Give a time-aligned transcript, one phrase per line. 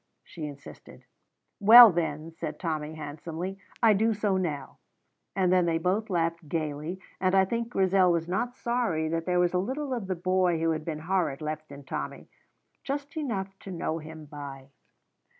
[0.23, 1.05] she insisted.
[1.59, 4.79] "Well, then," said Tommy, handsomely, "I do so now";
[5.35, 9.39] and then they both laughed gaily, and I think Grizel was not sorry that there
[9.39, 12.27] was a little of the boy who had been horrid left in Tommy
[12.83, 14.71] just enough to know him by.